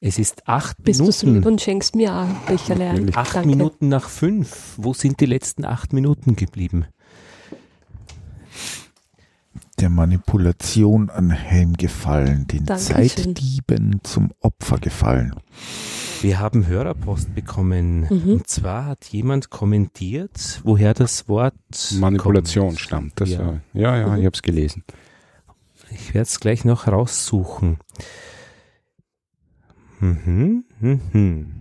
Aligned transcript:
Es 0.00 0.18
ist 0.18 0.46
acht 0.46 0.76
Bist 0.84 1.00
du 1.00 1.10
so 1.10 1.26
lieb 1.26 1.34
Minuten. 1.36 1.48
und 1.48 1.60
schenkst 1.60 1.96
mir 1.96 2.12
auch 2.12 2.22
ein 2.26 2.36
Becherle 2.46 2.90
ein. 2.90 3.14
Acht 3.16 3.34
Danke. 3.36 3.48
Minuten 3.48 3.88
nach 3.88 4.08
fünf. 4.08 4.74
Wo 4.76 4.92
sind 4.92 5.20
die 5.20 5.26
letzten 5.26 5.64
acht 5.64 5.92
Minuten 5.92 6.36
geblieben? 6.36 6.86
Der 9.78 9.90
Manipulation 9.90 11.10
anheimgefallen, 11.10 12.46
den 12.46 12.64
Dankeschön. 12.64 13.08
Zeitdieben 13.08 14.00
zum 14.04 14.30
Opfer 14.40 14.78
gefallen. 14.78 15.34
Wir 16.22 16.38
haben 16.40 16.66
Hörerpost 16.66 17.34
bekommen. 17.34 18.00
Mhm. 18.08 18.32
Und 18.34 18.48
zwar 18.48 18.86
hat 18.86 19.04
jemand 19.06 19.50
kommentiert, 19.50 20.60
woher 20.64 20.94
das 20.94 21.28
Wort 21.28 21.54
Manipulation 21.98 22.68
kommt. 22.68 22.80
stammt. 22.80 23.20
Das, 23.20 23.28
Ja. 23.30 23.38
ja, 23.74 23.96
ja, 23.96 23.96
ja 23.98 24.06
Mhm. 24.08 24.18
ich 24.20 24.24
habe 24.26 24.34
es 24.34 24.42
gelesen. 24.42 24.82
Ich 25.90 26.14
werde 26.14 26.22
es 26.26 26.40
gleich 26.40 26.64
noch 26.64 26.86
raussuchen. 26.88 27.76
Mhm, 30.00 30.64
mhm. 30.80 31.52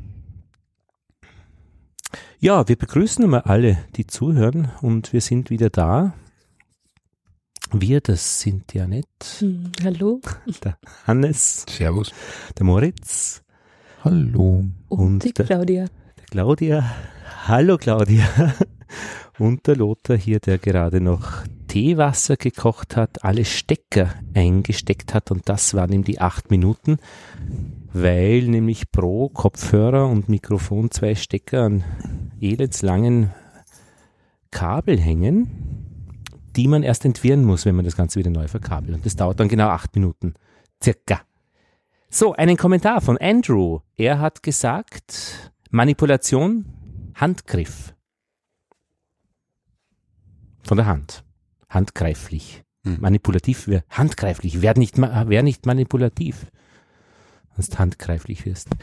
Ja, 2.39 2.67
wir 2.67 2.75
begrüßen 2.75 3.23
einmal 3.23 3.41
alle, 3.41 3.77
die 3.95 4.05
zuhören 4.07 4.69
und 4.81 5.13
wir 5.13 5.21
sind 5.21 5.49
wieder 5.49 5.69
da. 5.69 6.13
Wir, 7.71 8.01
das 8.01 8.39
sind 8.41 8.73
ja 8.73 8.87
nicht 8.87 9.07
Hm, 9.39 9.71
hallo 9.83 10.21
der 10.63 10.77
Hannes, 11.07 11.65
Servus. 11.67 12.11
der 12.57 12.65
Moritz, 12.65 13.41
Hallo. 14.03 14.63
und, 14.89 14.99
Und 14.99 15.23
die 15.23 15.33
der- 15.33 15.45
Claudia. 15.45 15.85
der 16.17 16.25
Claudia. 16.29 16.91
Hallo 17.47 17.77
Claudia. 17.77 18.25
Und 19.37 19.67
der 19.67 19.75
Lothar 19.75 20.15
hier, 20.15 20.39
der 20.39 20.57
gerade 20.59 21.01
noch 21.01 21.43
Teewasser 21.67 22.37
gekocht 22.37 22.95
hat, 22.95 23.25
alle 23.25 23.43
Stecker 23.43 24.13
eingesteckt 24.33 25.13
hat 25.13 25.29
und 25.29 25.49
das 25.49 25.73
waren 25.73 25.91
ihm 25.91 26.05
die 26.05 26.21
acht 26.21 26.49
Minuten, 26.51 26.99
weil 27.95 28.43
nämlich 28.43 28.91
pro 28.91 29.29
Kopfhörer 29.29 30.07
und 30.07 30.27
Mikrofon 30.27 30.91
zwei 30.91 31.15
Stecker 31.15 31.63
an 31.63 31.83
elendslangen 32.41 33.31
Kabel 34.51 34.99
hängen, 34.99 36.27
die 36.57 36.67
man 36.67 36.83
erst 36.83 37.05
entwirren 37.05 37.45
muss, 37.45 37.65
wenn 37.65 37.75
man 37.75 37.85
das 37.85 37.95
Ganze 37.95 38.19
wieder 38.19 38.31
neu 38.31 38.49
verkabelt. 38.49 38.95
Und 38.95 39.05
das 39.05 39.15
dauert 39.15 39.39
dann 39.39 39.47
genau 39.47 39.69
acht 39.69 39.95
Minuten. 39.95 40.33
Circa. 40.83 41.21
So, 42.09 42.33
einen 42.33 42.57
Kommentar 42.57 42.99
von 42.99 43.17
Andrew. 43.17 43.79
Er 43.95 44.19
hat 44.19 44.43
gesagt, 44.43 45.53
Manipulation, 45.69 46.65
Handgriff. 47.15 47.93
Von 50.63 50.77
der 50.77 50.85
Hand. 50.85 51.23
Handgreiflich. 51.69 52.63
Hm. 52.83 52.97
Manipulativ, 52.99 53.69
handgreiflich. 53.89 54.61
Wär 54.61 54.77
nicht, 54.77 54.97
wär 54.97 55.43
nicht 55.43 55.65
manipulativ. 55.65 56.51
Du 57.57 57.77
handgreiflich 57.77 58.45
wirst. 58.45 58.69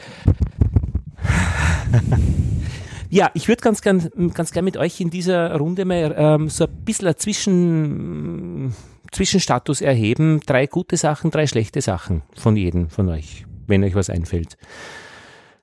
Ja, 3.13 3.29
ich 3.35 3.47
würde 3.47 3.61
ganz 3.61 3.83
gern, 3.83 4.09
ganz 4.33 4.51
gern 4.51 4.65
mit 4.65 4.75
euch 4.75 4.99
in 4.99 5.11
dieser 5.11 5.55
Runde 5.55 5.85
mal 5.85 6.15
ähm, 6.17 6.49
so 6.49 6.65
ein 6.65 6.83
bisschen 6.83 7.15
Zwischen, 7.15 8.73
Zwischenstatus 9.11 9.81
erheben. 9.81 10.39
Drei 10.47 10.65
gute 10.65 10.97
Sachen, 10.97 11.29
drei 11.29 11.45
schlechte 11.45 11.79
Sachen 11.81 12.23
von 12.35 12.55
jedem 12.55 12.89
von 12.89 13.09
euch, 13.09 13.45
wenn 13.67 13.83
euch 13.83 13.93
was 13.93 14.09
einfällt. 14.09 14.57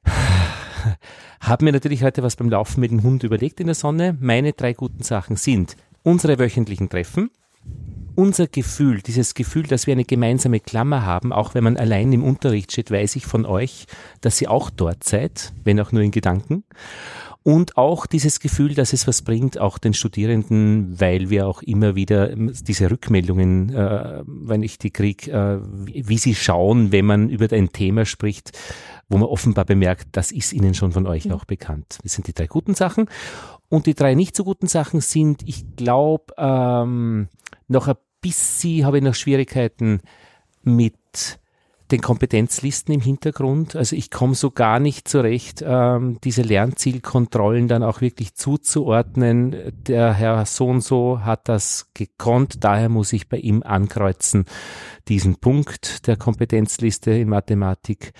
Hab 1.41 1.63
mir 1.63 1.73
natürlich 1.73 2.05
heute 2.05 2.23
was 2.23 2.37
beim 2.37 2.51
Laufen 2.51 2.79
mit 2.79 2.93
dem 2.93 3.03
Hund 3.03 3.25
überlegt 3.25 3.59
in 3.59 3.67
der 3.67 3.75
Sonne. 3.75 4.17
Meine 4.21 4.53
drei 4.53 4.73
guten 4.73 5.03
Sachen 5.03 5.35
sind 5.35 5.77
unsere 6.05 6.39
wöchentlichen 6.39 6.89
Treffen, 6.89 7.31
unser 8.15 8.47
Gefühl, 8.47 9.01
dieses 9.01 9.35
Gefühl, 9.35 9.63
dass 9.63 9.87
wir 9.87 9.93
eine 9.93 10.05
gemeinsame 10.05 10.61
Klammer 10.61 11.07
haben, 11.07 11.33
auch 11.33 11.55
wenn 11.55 11.65
man 11.65 11.77
allein 11.77 12.13
im 12.13 12.25
Unterricht 12.25 12.73
steht, 12.73 12.91
weiß 12.91 13.17
ich 13.17 13.27
von 13.27 13.47
euch, 13.47 13.87
dass 14.21 14.41
ihr 14.41 14.51
auch 14.51 14.69
dort 14.69 15.05
seid, 15.05 15.53
wenn 15.65 15.81
auch 15.81 15.93
nur 15.93 16.03
in 16.03 16.11
Gedanken. 16.11 16.65
Und 17.43 17.79
auch 17.79 18.05
dieses 18.05 18.39
Gefühl, 18.39 18.75
dass 18.75 18.93
es 18.93 19.07
was 19.07 19.23
bringt, 19.23 19.59
auch 19.59 19.79
den 19.79 19.95
Studierenden, 19.95 21.01
weil 21.01 21.31
wir 21.31 21.47
auch 21.47 21.63
immer 21.63 21.95
wieder 21.95 22.31
ähm, 22.31 22.53
diese 22.63 22.91
Rückmeldungen, 22.91 23.75
äh, 23.75 24.23
wenn 24.27 24.63
ich 24.63 24.79
die 24.79 24.91
kriege, 24.91 25.33
äh, 25.33 25.59
wie, 25.63 26.19
sie 26.19 26.35
schauen, 26.35 26.93
wenn 26.93 27.07
man 27.07 27.31
über 27.31 27.51
ein 27.51 27.73
Thema 27.73 28.05
spricht, 28.05 28.53
wo 29.09 29.17
man 29.17 29.29
offenbar 29.29 29.65
bemerkt, 29.65 30.09
das 30.13 30.33
ist 30.33 30.53
ihnen 30.53 30.75
schon 30.75 30.93
von 30.93 31.07
euch 31.07 31.33
auch 31.33 31.47
bekannt. 31.47 31.99
Das 32.03 32.13
sind 32.13 32.27
die 32.27 32.35
drei 32.35 32.47
guten 32.47 32.75
Sachen. 32.75 33.07
Und 33.71 33.87
die 33.87 33.95
drei 33.95 34.15
nicht 34.15 34.37
so 34.37 34.45
guten 34.45 34.67
Sachen 34.67 35.01
sind, 35.01 35.43
ich 35.47 35.65
glaube, 35.77 36.35
ähm, 36.37 37.29
noch 37.71 37.89
ein 37.89 37.97
bisschen 38.21 38.85
habe 38.85 38.99
ich 38.99 39.05
noch 39.05 39.15
Schwierigkeiten 39.15 40.01
mit 40.63 40.95
den 41.91 42.01
Kompetenzlisten 42.01 42.95
im 42.95 43.01
Hintergrund. 43.01 43.75
Also 43.75 43.97
ich 43.97 44.11
komme 44.11 44.35
so 44.35 44.51
gar 44.51 44.79
nicht 44.79 45.09
zurecht, 45.09 45.65
ähm, 45.67 46.19
diese 46.23 46.43
Lernzielkontrollen 46.43 47.67
dann 47.67 47.83
auch 47.83 48.01
wirklich 48.01 48.35
zuzuordnen. 48.35 49.57
Der 49.87 50.13
Herr 50.13 50.47
so 50.47 50.67
und 50.67 50.83
so 50.83 51.21
hat 51.25 51.49
das 51.49 51.91
gekonnt, 51.95 52.63
daher 52.65 52.89
muss 52.89 53.13
ich 53.13 53.29
bei 53.29 53.39
ihm 53.39 53.63
ankreuzen 53.65 54.45
diesen 55.11 55.37
Punkt 55.37 56.07
der 56.07 56.17
Kompetenzliste 56.17 57.11
in 57.11 57.29
Mathematik. 57.29 58.13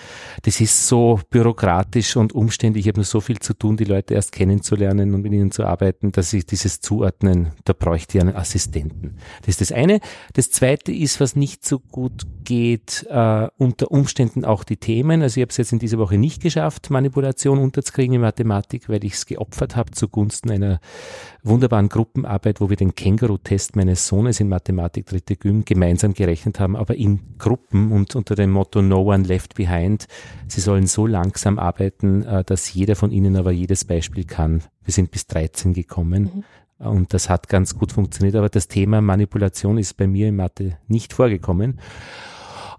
Das 0.43 0.61
ist 0.61 0.89
so 0.89 1.21
bürokratisch 1.31 2.17
und 2.17 2.33
umständlich. 2.33 2.85
Ich 2.85 2.89
habe 2.89 2.99
nur 2.99 3.05
so 3.05 3.21
viel 3.21 3.39
zu 3.39 3.55
tun, 3.55 3.77
die 3.77 3.85
Leute 3.85 4.15
erst 4.15 4.33
kennenzulernen 4.33 5.15
und 5.15 5.23
mit 5.23 5.33
ihnen 5.33 5.53
zu 5.53 5.65
arbeiten, 5.65 6.11
dass 6.11 6.33
ich 6.33 6.47
dieses 6.47 6.81
Zuordnen, 6.81 7.53
da 7.65 7.73
bräuchte 7.73 8.19
ich 8.19 8.23
einen 8.23 8.35
Assistenten. 8.35 9.17
Das 9.43 9.51
ist 9.51 9.61
das 9.61 9.73
eine. 9.73 10.01
Das 10.33 10.51
zweite 10.51 10.93
ist, 10.93 11.21
was 11.21 11.37
nicht 11.37 11.65
so 11.65 11.79
gut 11.79 12.27
geht, 12.43 13.07
äh, 13.09 13.49
unter 13.57 13.93
Umständen 13.93 14.45
auch 14.45 14.65
die 14.65 14.77
Themen. 14.77 15.23
Also 15.23 15.39
ich 15.39 15.43
habe 15.43 15.51
es 15.51 15.59
jetzt 15.59 15.73
in 15.73 15.79
dieser 15.79 15.99
Woche 15.99 16.19
nicht 16.19 16.43
geschafft, 16.43 16.91
Manipulation 16.91 17.61
unterzukriegen 17.61 18.17
in 18.17 18.21
Mathematik, 18.21 18.89
weil 18.89 19.05
ich 19.05 19.13
es 19.13 19.27
geopfert 19.27 19.77
habe 19.77 19.93
zugunsten 19.93 20.51
einer 20.51 20.81
wunderbaren 21.45 21.89
Gruppenarbeit, 21.89 22.61
wo 22.61 22.69
wir 22.69 22.77
den 22.77 22.97
Känguru-Test 22.97 23.77
meines 23.77 24.09
Sohnes 24.09 24.41
in 24.41 24.49
Mathematik 24.49 25.07
dritte 25.07 25.37
Gym 25.37 25.65
gemeinsam 25.65 26.15
gerechnet 26.15 26.59
haben, 26.59 26.77
aber 26.81 26.97
in 26.97 27.21
Gruppen 27.37 27.93
und 27.93 28.17
unter 28.17 28.35
dem 28.35 28.53
Motto 28.53 28.81
No 28.81 29.03
One 29.03 29.25
Left 29.25 29.55
Behind. 29.55 30.07
Sie 30.49 30.63
sollen 30.63 30.87
so 30.87 31.07
langsam 31.07 31.59
arbeiten, 31.59 32.23
äh, 32.23 32.43
dass 32.43 32.73
jeder 32.73 32.97
von 32.97 33.11
ihnen 33.11 33.37
aber 33.37 33.53
jedes 33.53 33.85
Beispiel 33.85 34.25
kann. 34.25 34.63
Wir 34.83 34.95
sind 34.95 35.11
bis 35.11 35.27
13 35.27 35.75
gekommen. 35.75 36.45
Und 36.79 37.13
das 37.13 37.29
hat 37.29 37.51
ganz 37.51 37.77
gut 37.77 37.93
funktioniert, 37.93 38.35
aber 38.35 38.49
das 38.49 38.67
Thema 38.67 39.03
Manipulation 39.03 39.77
ist 39.77 39.99
bei 39.99 40.07
mir 40.07 40.29
in 40.29 40.37
Mathe 40.37 40.79
nicht 40.89 41.13
vorgekommen. 41.13 41.79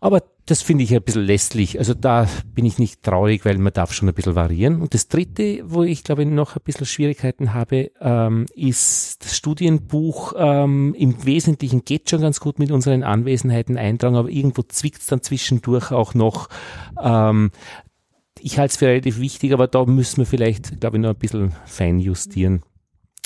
Aber 0.03 0.23
das 0.47 0.63
finde 0.63 0.83
ich 0.83 0.95
ein 0.95 1.03
bisschen 1.03 1.23
lästlich. 1.23 1.77
Also 1.77 1.93
da 1.93 2.27
bin 2.55 2.65
ich 2.65 2.79
nicht 2.79 3.03
traurig, 3.03 3.45
weil 3.45 3.59
man 3.59 3.71
darf 3.71 3.93
schon 3.93 4.09
ein 4.09 4.15
bisschen 4.15 4.33
variieren. 4.33 4.81
Und 4.81 4.95
das 4.95 5.07
Dritte, 5.07 5.61
wo 5.63 5.83
ich 5.83 6.03
glaube 6.03 6.25
noch 6.25 6.55
ein 6.55 6.63
bisschen 6.63 6.87
Schwierigkeiten 6.87 7.53
habe, 7.53 7.91
ähm, 8.01 8.47
ist 8.55 9.23
das 9.23 9.37
Studienbuch. 9.37 10.33
Ähm, 10.35 10.95
Im 10.97 11.23
Wesentlichen 11.23 11.85
geht 11.85 12.09
schon 12.09 12.21
ganz 12.21 12.39
gut 12.39 12.57
mit 12.57 12.71
unseren 12.71 13.03
Anwesenheiten 13.03 13.77
eintragen, 13.77 14.15
aber 14.15 14.29
irgendwo 14.29 14.63
zwickt 14.63 15.01
es 15.01 15.07
dann 15.07 15.21
zwischendurch 15.21 15.91
auch 15.91 16.15
noch. 16.15 16.49
Ähm, 16.99 17.51
ich 18.39 18.57
halte 18.57 18.71
es 18.71 18.77
für 18.77 18.87
relativ 18.87 19.19
wichtig, 19.19 19.53
aber 19.53 19.67
da 19.67 19.85
müssen 19.85 20.17
wir 20.17 20.25
vielleicht, 20.25 20.81
glaube 20.81 20.97
ich, 20.97 21.03
noch 21.03 21.11
ein 21.11 21.15
bisschen 21.15 21.53
fein 21.65 21.99
justieren 21.99 22.63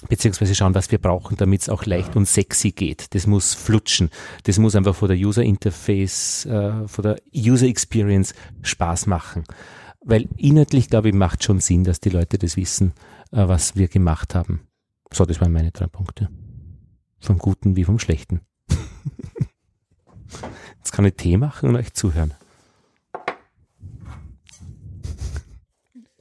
beziehungsweise 0.10 0.56
schauen, 0.56 0.76
was 0.76 0.92
wir 0.92 1.00
brauchen, 1.00 1.38
damit 1.38 1.62
es 1.62 1.70
auch 1.70 1.86
leicht 1.86 2.16
und 2.16 2.28
sexy 2.28 2.72
geht. 2.72 3.14
Das 3.14 3.28
muss 3.28 3.54
flutschen. 3.54 4.10
Das 4.44 4.58
muss 4.58 4.76
einfach 4.76 4.96
vor 4.96 5.08
der 5.08 5.18
User 5.18 5.44
Interface, 5.44 6.46
äh, 6.46 6.88
vor 6.88 7.04
der 7.04 7.18
User 7.34 7.68
Experience 7.68 8.34
Spaß 8.62 9.08
machen. 9.08 9.44
Weil 10.02 10.28
inhaltlich, 10.38 10.90
glaube 10.90 11.10
ich, 11.10 11.16
macht 11.16 11.44
schon 11.44 11.60
Sinn, 11.60 11.84
dass 11.84 12.00
die 12.00 12.10
Leute 12.10 12.38
das 12.38 12.58
wissen, 12.58 12.94
äh, 13.32 13.48
was 13.48 13.76
wir 13.76 13.88
gemacht 13.88 14.36
haben. 14.36 14.68
So, 15.12 15.26
das 15.26 15.42
waren 15.42 15.52
meine 15.52 15.72
drei 15.72 15.88
Punkte. 15.88 16.30
Vom 17.20 17.38
Guten 17.38 17.76
wie 17.76 17.86
vom 17.86 18.00
Schlechten. 18.00 18.42
Jetzt 20.78 20.92
kann 20.92 21.06
ich 21.06 21.16
Tee 21.16 21.38
machen 21.38 21.70
und 21.70 21.76
euch 21.76 21.94
zuhören. 21.94 22.34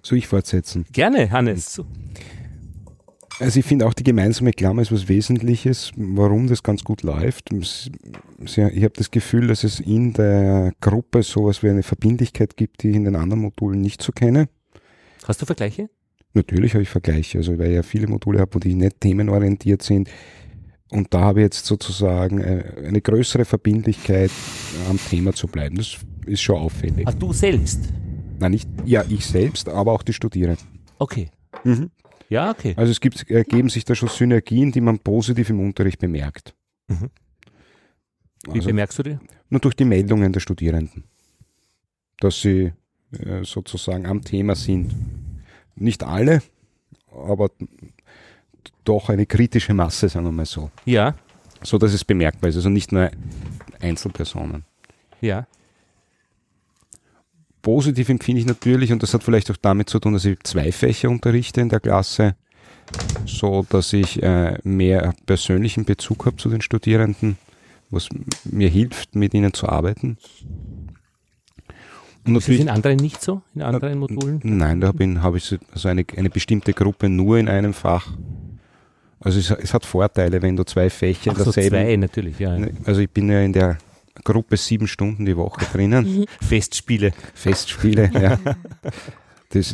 Soll 0.02 0.18
ich 0.18 0.28
fortsetzen? 0.28 0.84
Gerne, 0.92 1.30
Hannes. 1.30 1.82
Also 3.40 3.58
ich 3.58 3.66
finde 3.66 3.86
auch 3.86 3.94
die 3.94 4.04
gemeinsame 4.04 4.52
Klammer 4.52 4.82
ist 4.82 4.92
was 4.92 5.08
Wesentliches, 5.08 5.90
warum 5.96 6.46
das 6.46 6.62
ganz 6.62 6.84
gut 6.84 7.02
läuft. 7.02 7.50
Ich 7.52 8.56
habe 8.56 8.92
das 8.94 9.10
Gefühl, 9.10 9.48
dass 9.48 9.64
es 9.64 9.80
in 9.80 10.12
der 10.12 10.72
Gruppe 10.80 11.22
sowas 11.22 11.62
wie 11.62 11.70
eine 11.70 11.82
Verbindlichkeit 11.82 12.56
gibt, 12.56 12.82
die 12.82 12.90
ich 12.90 12.96
in 12.96 13.04
den 13.04 13.16
anderen 13.16 13.42
Modulen 13.42 13.80
nicht 13.80 14.02
so 14.02 14.12
kenne. 14.12 14.48
Hast 15.26 15.42
du 15.42 15.46
Vergleiche? 15.46 15.90
Natürlich 16.34 16.74
habe 16.74 16.82
ich 16.82 16.88
Vergleiche, 16.88 17.38
also 17.38 17.58
weil 17.58 17.70
ich 17.70 17.74
ja 17.76 17.82
viele 17.82 18.06
Module 18.06 18.40
habe, 18.40 18.54
wo 18.54 18.58
die 18.58 18.74
nicht 18.74 19.00
themenorientiert 19.00 19.82
sind. 19.82 20.08
Und 20.90 21.12
da 21.12 21.20
habe 21.20 21.40
ich 21.40 21.44
jetzt 21.44 21.66
sozusagen 21.66 22.40
äh, 22.40 22.64
eine 22.86 23.00
größere 23.00 23.44
Verbindlichkeit, 23.44 24.30
am 24.88 24.98
Thema 24.98 25.32
zu 25.32 25.48
bleiben. 25.48 25.76
Das 25.76 25.96
ist 26.26 26.42
schon 26.42 26.56
auffällig. 26.56 27.06
Ah, 27.06 27.12
du 27.12 27.32
selbst. 27.32 27.80
Nein, 28.38 28.52
nicht, 28.52 28.68
ja, 28.84 29.04
ich 29.08 29.26
selbst, 29.26 29.68
aber 29.68 29.92
auch 29.92 30.02
die 30.02 30.12
Studierenden. 30.12 30.66
Okay. 30.98 31.30
Mhm. 31.64 31.90
Ja, 32.28 32.50
okay. 32.50 32.74
Also 32.76 32.90
es 32.90 33.00
gibt, 33.00 33.30
ergeben 33.30 33.68
sich 33.68 33.84
da 33.84 33.94
schon 33.94 34.08
Synergien, 34.08 34.72
die 34.72 34.80
man 34.80 34.98
positiv 34.98 35.50
im 35.50 35.60
Unterricht 35.60 35.98
bemerkt. 35.98 36.54
Mhm. 36.88 37.10
Wie 38.46 38.58
Also 38.58 38.68
bemerkst 38.68 38.98
du 38.98 39.02
die? 39.02 39.18
nur 39.50 39.60
durch 39.60 39.74
die 39.76 39.84
Meldungen 39.84 40.32
der 40.32 40.40
Studierenden. 40.40 41.04
Dass 42.18 42.40
sie 42.40 42.72
äh, 43.12 43.44
sozusagen 43.44 44.06
am 44.06 44.22
Thema 44.22 44.54
sind. 44.54 44.94
Nicht 45.76 46.02
alle, 46.02 46.42
aber 47.12 47.50
doch 48.84 49.08
eine 49.08 49.26
kritische 49.26 49.74
Masse, 49.74 50.08
sagen 50.08 50.26
wir 50.26 50.32
mal 50.32 50.46
so. 50.46 50.70
Ja, 50.84 51.14
So 51.62 51.78
dass 51.78 51.92
es 51.94 52.04
bemerkbar 52.04 52.50
ist, 52.50 52.56
also 52.56 52.68
nicht 52.68 52.92
nur 52.92 53.10
Einzelpersonen. 53.80 54.64
ja. 55.20 55.46
Positiv 57.64 58.10
empfinde 58.10 58.40
ich 58.40 58.46
natürlich, 58.46 58.92
und 58.92 59.02
das 59.02 59.12
hat 59.14 59.24
vielleicht 59.24 59.50
auch 59.50 59.56
damit 59.56 59.88
zu 59.90 59.98
tun, 59.98 60.12
dass 60.12 60.24
ich 60.26 60.38
zwei 60.44 60.70
Fächer 60.70 61.08
unterrichte 61.08 61.60
in 61.62 61.70
der 61.70 61.80
Klasse, 61.80 62.36
so 63.24 63.64
dass 63.68 63.92
ich 63.94 64.22
äh, 64.22 64.58
mehr 64.64 65.14
persönlichen 65.26 65.84
Bezug 65.86 66.26
habe 66.26 66.36
zu 66.36 66.50
den 66.50 66.60
Studierenden, 66.60 67.38
was 67.90 68.08
mir 68.44 68.68
hilft, 68.68 69.16
mit 69.16 69.32
ihnen 69.34 69.52
zu 69.54 69.66
arbeiten. 69.68 70.18
Und 72.26 72.36
Ist 72.36 72.48
das 72.48 72.56
in 72.56 72.68
anderen 72.68 72.96
nicht 72.98 73.22
so? 73.22 73.40
In 73.54 73.62
anderen 73.62 73.98
Modulen? 73.98 74.40
Nein, 74.44 74.80
da 74.80 74.88
habe 74.88 75.22
hab 75.22 75.34
ich 75.34 75.44
so- 75.44 75.56
also 75.72 75.88
eine, 75.88 76.04
eine 76.16 76.30
bestimmte 76.30 76.72
Gruppe 76.74 77.08
nur 77.08 77.38
in 77.38 77.48
einem 77.48 77.72
Fach. 77.74 78.08
Also 79.20 79.38
es, 79.38 79.50
es 79.50 79.72
hat 79.72 79.86
Vorteile, 79.86 80.42
wenn 80.42 80.54
du 80.56 80.64
zwei 80.64 80.90
Fächer 80.90 81.32
Ach 81.32 81.38
so, 81.38 81.44
derselben. 81.44 81.70
zwei 81.76 81.96
natürlich, 81.96 82.38
ja. 82.38 82.58
Also 82.84 83.00
ich 83.00 83.10
bin 83.10 83.30
ja 83.30 83.40
in 83.40 83.54
der 83.54 83.78
Gruppe 84.22 84.56
sieben 84.56 84.86
Stunden 84.86 85.24
die 85.24 85.36
Woche 85.36 85.64
drinnen. 85.72 86.26
Festspiele. 86.40 87.12
Festspiele, 87.34 88.10
ja. 88.12 88.38
Das, 89.50 89.72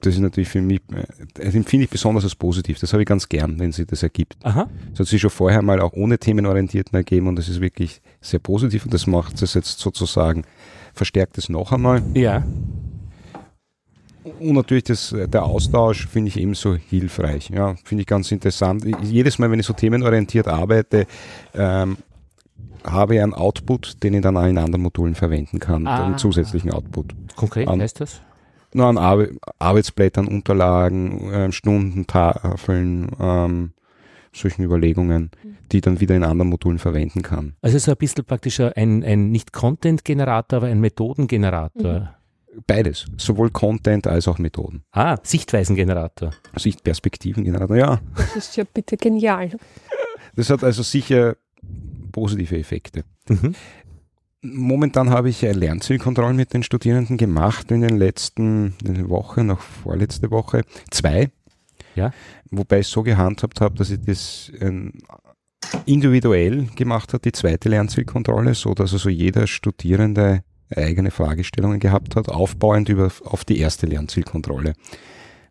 das 0.00 0.14
ist 0.14 0.20
natürlich 0.20 0.48
für 0.48 0.60
mich, 0.60 0.80
äh, 0.92 1.04
das 1.34 1.54
empfinde 1.54 1.84
ich 1.84 1.90
besonders 1.90 2.24
als 2.24 2.34
positiv. 2.34 2.78
Das 2.78 2.92
habe 2.92 3.02
ich 3.02 3.08
ganz 3.08 3.28
gern, 3.28 3.58
wenn 3.58 3.72
sich 3.72 3.86
das 3.86 4.02
ergibt. 4.02 4.36
Aha. 4.42 4.68
Das 4.90 5.00
hat 5.00 5.06
sich 5.06 5.20
schon 5.20 5.30
vorher 5.30 5.62
mal 5.62 5.80
auch 5.80 5.92
ohne 5.92 6.18
Themenorientierten 6.18 6.94
ergeben 6.94 7.28
und 7.28 7.36
das 7.36 7.48
ist 7.48 7.60
wirklich 7.60 8.02
sehr 8.20 8.40
positiv 8.40 8.84
und 8.84 8.92
das 8.92 9.06
macht 9.06 9.40
es 9.40 9.54
jetzt 9.54 9.78
sozusagen, 9.78 10.44
verstärkt 10.92 11.38
es 11.38 11.48
noch 11.48 11.72
einmal. 11.72 12.02
Ja. 12.14 12.44
Und 14.24 14.54
natürlich 14.54 14.84
das, 14.84 15.14
der 15.14 15.44
Austausch 15.44 16.06
finde 16.06 16.28
ich 16.28 16.38
ebenso 16.38 16.74
hilfreich. 16.74 17.50
Ja, 17.50 17.74
finde 17.84 18.02
ich 18.02 18.06
ganz 18.06 18.32
interessant. 18.32 18.84
Jedes 19.02 19.38
Mal, 19.38 19.50
wenn 19.50 19.60
ich 19.60 19.66
so 19.66 19.74
themenorientiert 19.74 20.48
arbeite, 20.48 21.06
ähm, 21.54 21.98
habe 22.86 23.16
ich 23.16 23.22
einen 23.22 23.34
Output, 23.34 24.02
den 24.02 24.14
ich 24.14 24.20
dann 24.22 24.36
auch 24.36 24.44
in 24.46 24.58
anderen 24.58 24.82
Modulen 24.82 25.14
verwenden 25.14 25.58
kann, 25.58 25.86
Ah. 25.86 26.04
einen 26.04 26.18
zusätzlichen 26.18 26.70
Output. 26.72 27.14
Konkret 27.36 27.68
An- 27.68 27.80
heißt 27.80 28.00
das? 28.00 28.20
Nur 28.72 28.86
an 28.86 28.98
Arbe 28.98 29.36
Arbeitsblättern, 29.60 30.26
Unterlagen, 30.26 31.30
ähm, 31.32 31.52
Stundentafeln, 31.52 33.08
ähm, 33.20 33.72
solchen 34.32 34.64
Überlegungen, 34.64 35.30
die 35.70 35.76
ich 35.76 35.82
dann 35.82 36.00
wieder 36.00 36.16
in 36.16 36.24
anderen 36.24 36.50
Modulen 36.50 36.78
verwenden 36.80 37.22
kann. 37.22 37.54
Also 37.62 37.78
so 37.78 37.92
ein 37.92 37.96
bisschen 37.96 38.24
praktisch 38.24 38.58
ein, 38.58 39.04
ein 39.04 39.30
nicht 39.30 39.52
Content-Generator, 39.52 40.56
aber 40.56 40.66
ein 40.66 40.80
Methodengenerator. 40.80 42.14
Beides, 42.66 43.06
sowohl 43.16 43.50
Content 43.50 44.06
als 44.08 44.26
auch 44.28 44.38
Methoden. 44.38 44.82
Ah, 44.92 45.16
Sichtweisengenerator. 45.22 46.30
Sichtperspektivengenerator, 46.56 47.76
ja. 47.76 48.00
Das 48.16 48.36
ist 48.36 48.56
ja 48.56 48.64
bitte 48.72 48.96
genial. 48.96 49.50
Das 50.36 50.50
hat 50.50 50.62
also 50.64 50.82
sicher 50.82 51.36
positive 52.14 52.56
Effekte. 52.56 53.04
Mhm. 53.28 53.54
Momentan 54.40 55.10
habe 55.10 55.30
ich 55.30 55.42
äh, 55.42 55.52
Lernzielkontrollen 55.52 56.36
mit 56.36 56.54
den 56.54 56.62
Studierenden 56.62 57.16
gemacht 57.16 57.70
in 57.70 57.80
den 57.80 57.98
letzten 57.98 58.74
in 58.84 58.94
der 58.94 59.08
Woche, 59.08 59.42
noch 59.42 59.60
vorletzte 59.60 60.30
Woche, 60.30 60.62
zwei. 60.90 61.30
Ja. 61.96 62.12
Wobei 62.50 62.80
ich 62.80 62.86
so 62.86 63.02
gehandhabt 63.02 63.60
habe, 63.60 63.74
dass 63.74 63.90
ich 63.90 64.00
das 64.02 64.52
ähm, 64.60 64.92
individuell 65.86 66.66
gemacht 66.76 67.12
habe, 67.12 67.22
die 67.22 67.32
zweite 67.32 67.68
Lernzielkontrolle, 67.68 68.54
so 68.54 68.74
dass 68.74 68.92
also 68.92 69.08
jeder 69.08 69.46
Studierende 69.46 70.44
eigene 70.74 71.10
Fragestellungen 71.10 71.80
gehabt 71.80 72.14
hat, 72.14 72.28
aufbauend 72.28 72.88
über, 72.88 73.10
auf 73.24 73.44
die 73.44 73.58
erste 73.58 73.86
Lernzielkontrolle. 73.86 74.74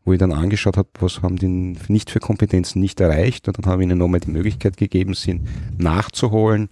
Wo 0.06 0.14
ich 0.14 0.20
dann 0.20 0.34
angeschaut 0.34 0.76
habe, 0.76 0.90
was 1.00 1.22
haben 1.22 1.38
die 1.38 1.48
nicht 1.48 2.10
für 2.10 2.20
Kompetenzen 2.20 2.82
nicht 2.82 3.00
erreicht 3.00 3.48
und 3.48 3.58
dann 3.58 3.72
habe 3.72 3.82
ich 3.82 3.90
ihnen 3.90 3.98
nochmal 3.98 4.20
die 4.20 4.32
Möglichkeit 4.32 4.76
gegeben, 4.76 5.14
sie 5.14 5.40
nachzuholen. 5.78 6.70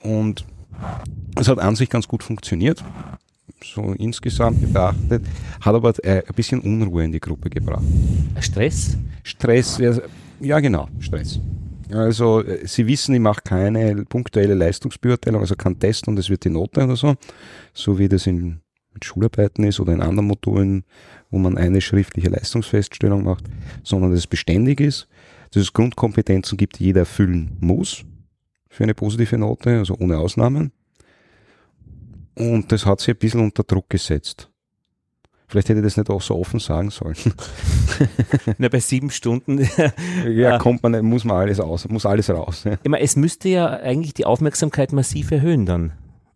Und 0.00 0.44
es 1.36 1.48
hat 1.48 1.58
an 1.58 1.74
sich 1.76 1.90
ganz 1.90 2.06
gut 2.06 2.22
funktioniert, 2.22 2.84
so 3.64 3.92
insgesamt 3.98 4.60
betrachtet, 4.60 5.24
hat 5.60 5.74
aber 5.74 5.92
äh, 6.04 6.22
ein 6.26 6.34
bisschen 6.34 6.60
Unruhe 6.60 7.04
in 7.04 7.12
die 7.12 7.20
Gruppe 7.20 7.50
gebracht. 7.50 7.84
Stress? 8.40 8.96
Stress, 9.22 9.80
ja, 10.40 10.60
genau, 10.60 10.88
Stress. 11.00 11.40
Also 11.90 12.42
äh, 12.42 12.66
Sie 12.66 12.86
wissen, 12.86 13.14
ich 13.14 13.20
mache 13.20 13.40
keine 13.44 14.04
punktuelle 14.04 14.54
Leistungsbeurteilung, 14.54 15.40
also 15.40 15.54
kein 15.56 15.78
Test 15.78 16.08
und 16.08 16.18
es 16.18 16.28
wird 16.28 16.44
die 16.44 16.50
Note 16.50 16.84
oder 16.84 16.96
so, 16.96 17.14
so 17.72 17.98
wie 17.98 18.08
das 18.08 18.26
in 18.26 18.60
mit 18.94 19.04
Schularbeiten 19.04 19.64
ist 19.64 19.80
oder 19.80 19.92
in 19.92 20.00
anderen 20.00 20.28
Modulen, 20.28 20.84
wo 21.30 21.38
man 21.38 21.58
eine 21.58 21.80
schriftliche 21.80 22.30
Leistungsfeststellung 22.30 23.24
macht, 23.24 23.44
sondern 23.82 24.10
dass 24.10 24.20
es 24.20 24.26
beständig 24.26 24.80
ist, 24.80 25.08
dass 25.50 25.62
es 25.62 25.72
Grundkompetenzen 25.72 26.56
gibt, 26.56 26.78
die 26.78 26.84
jeder 26.84 27.00
erfüllen 27.00 27.56
muss 27.60 28.04
für 28.68 28.84
eine 28.84 28.94
positive 28.94 29.38
Note, 29.38 29.78
also 29.78 29.96
ohne 29.98 30.18
Ausnahmen. 30.18 30.72
Und 32.34 32.72
das 32.72 32.86
hat 32.86 33.00
sich 33.00 33.10
ein 33.10 33.18
bisschen 33.18 33.40
unter 33.40 33.62
Druck 33.62 33.88
gesetzt. 33.90 34.50
Vielleicht 35.46 35.68
hätte 35.68 35.80
ich 35.80 35.84
das 35.84 35.96
nicht 35.96 36.10
auch 36.10 36.22
so 36.22 36.36
offen 36.36 36.58
sagen 36.58 36.90
sollen. 36.90 37.14
Na, 38.58 38.68
bei 38.68 38.80
sieben 38.80 39.10
Stunden. 39.10 39.68
Ja, 40.28 40.58
kommt 40.58 40.82
man, 40.82 41.04
muss 41.04 41.24
man 41.24 41.36
alles 41.36 41.60
aus, 41.60 41.88
muss 41.88 42.06
alles 42.06 42.30
raus. 42.30 42.64
Ja. 42.64 42.78
Ich 42.82 42.90
meine, 42.90 43.04
es 43.04 43.14
müsste 43.14 43.48
ja 43.48 43.68
eigentlich 43.68 44.14
die 44.14 44.24
Aufmerksamkeit 44.24 44.92
massiv 44.92 45.30
erhöhen 45.30 45.66
dann. 45.66 45.92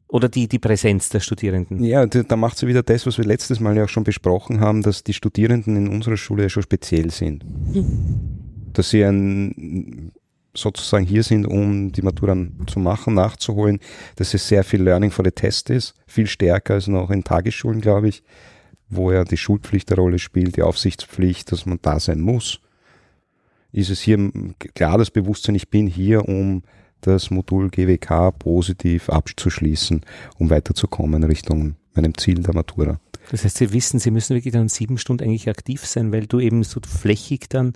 Oder 0.08 0.31
die, 0.31 0.49
die 0.49 0.58
Präsenz 0.58 1.10
der 1.10 1.20
Studierenden. 1.20 1.84
Ja, 1.84 2.06
da, 2.06 2.22
da 2.22 2.37
macht 2.37 2.56
sie 2.56 2.66
wieder 2.66 2.82
das, 2.82 3.06
was 3.06 3.19
wir 3.19 3.26
letztes 3.26 3.60
Mal 3.60 3.76
ja 3.76 3.84
auch 3.84 3.88
schon 3.88 4.05
besprochen 4.05 4.60
haben, 4.60 4.82
dass 4.82 5.05
die 5.05 5.12
Studierenden 5.12 5.76
in 5.76 5.88
unserer 5.88 6.16
Schule 6.16 6.44
ja 6.44 6.49
schon 6.49 6.62
speziell 6.62 7.10
sind. 7.10 7.44
Dass 8.72 8.88
sie 8.90 9.05
ein, 9.05 10.12
sozusagen 10.55 11.05
hier 11.05 11.22
sind, 11.22 11.46
um 11.46 11.93
die 11.93 12.02
Matura 12.02 12.37
zu 12.66 12.81
machen, 12.81 13.14
nachzuholen, 13.14 13.81
dass 14.16 14.32
es 14.32 14.49
sehr 14.49 14.64
viel 14.64 14.82
Learning 14.82 15.10
for 15.10 15.25
the 15.25 15.31
Test 15.31 15.69
ist, 15.69 15.94
viel 16.06 16.26
stärker 16.26 16.75
als 16.75 16.87
noch 16.87 17.11
in 17.11 17.22
Tagesschulen, 17.22 17.82
glaube 17.82 18.08
ich, 18.08 18.22
wo 18.88 19.12
ja 19.12 19.25
die 19.25 19.37
Schulpflicht 19.37 19.90
eine 19.93 20.00
Rolle 20.00 20.19
spielt, 20.19 20.56
die 20.56 20.62
Aufsichtspflicht, 20.62 21.52
dass 21.52 21.66
man 21.66 21.78
da 21.82 22.00
sein 22.00 22.20
muss. 22.20 22.61
Ist 23.72 23.90
es 23.90 24.00
hier 24.00 24.32
klar 24.75 24.96
das 24.96 25.11
Bewusstsein, 25.11 25.54
ich 25.54 25.69
bin 25.69 25.87
hier, 25.87 26.26
um 26.26 26.62
das 27.02 27.30
Modul 27.30 27.70
GWK 27.70 28.32
positiv 28.38 29.08
abzuschließen, 29.08 30.02
um 30.38 30.50
weiterzukommen 30.50 31.24
Richtung 31.24 31.76
meinem 31.94 32.16
Ziel 32.16 32.42
der 32.42 32.54
Matura. 32.54 33.00
Das 33.30 33.44
heißt, 33.44 33.58
Sie 33.58 33.72
wissen, 33.72 33.98
Sie 33.98 34.10
müssen 34.10 34.34
wirklich 34.34 34.52
dann 34.54 34.68
sieben 34.68 34.99
Stunden 34.99 35.25
eigentlich 35.25 35.49
aktiv 35.49 35.84
sein, 35.84 36.12
weil 36.12 36.26
du 36.26 36.40
eben 36.40 36.62
so 36.64 36.80
flächig 36.87 37.49
dann 37.49 37.75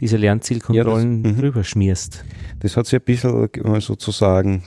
diese 0.00 0.16
Lernzielkontrollen 0.16 1.16
Ja, 1.18 1.22
das- 1.30 1.32
mhm. 1.36 1.40
drüber 1.40 1.64
schmierst. 1.64 2.24
Das 2.60 2.76
hat 2.76 2.86
sich 2.86 2.98
ein 2.98 3.04
bisschen 3.04 3.48
äh, 3.54 3.80
sozusagen 3.80 4.62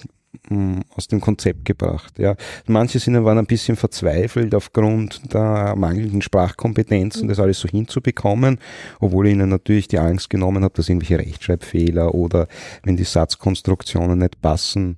aus 0.95 1.07
dem 1.07 1.21
Konzept 1.21 1.65
gebracht. 1.65 2.17
Ja. 2.19 2.35
Manche 2.67 2.99
sind, 2.99 3.23
waren 3.23 3.37
ein 3.37 3.45
bisschen 3.45 3.75
verzweifelt 3.75 4.53
aufgrund 4.55 5.33
der 5.33 5.75
mangelnden 5.75 6.21
Sprachkompetenzen, 6.21 7.27
das 7.27 7.39
alles 7.39 7.59
so 7.59 7.67
hinzubekommen, 7.67 8.59
obwohl 8.99 9.27
ich 9.27 9.33
ihnen 9.33 9.49
natürlich 9.49 9.87
die 9.87 9.99
Angst 9.99 10.29
genommen 10.29 10.63
habe, 10.63 10.73
dass 10.75 10.89
irgendwelche 10.89 11.19
Rechtschreibfehler 11.19 12.13
oder 12.13 12.47
wenn 12.83 12.97
die 12.97 13.03
Satzkonstruktionen 13.03 14.19
nicht 14.19 14.41
passen, 14.41 14.97